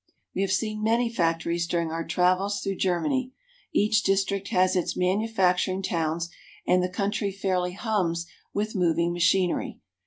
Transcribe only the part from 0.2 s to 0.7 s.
We have